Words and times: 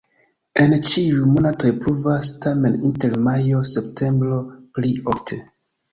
En 0.61 0.71
ĉiuj 0.87 1.27
monatoj 1.33 1.73
pluvas, 1.83 2.31
tamen 2.45 2.79
inter 2.89 3.15
majo-septembro 3.27 4.43
pli 4.79 4.95
ofte. 5.15 5.39